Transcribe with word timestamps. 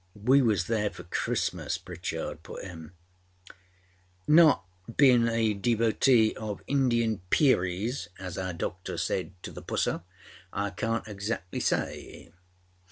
We 0.19 0.41
was 0.41 0.65
there 0.65 0.89
for 0.89 1.03
Christmas,â 1.03 1.85
Pritchard 1.85 2.41
put 2.41 2.63
in. 2.63 2.89
âNot 4.27 4.61
beinâ 4.91 5.29
a 5.31 5.53
devotee 5.53 6.35
of 6.37 6.63
Indian 6.65 7.21
peeris, 7.29 8.07
as 8.17 8.35
our 8.35 8.53
Doctor 8.53 8.97
said 8.97 9.31
to 9.43 9.51
the 9.51 9.61
Pusser, 9.61 10.01
I 10.51 10.71
canât 10.71 11.07
exactly 11.07 11.59
say. 11.59 12.31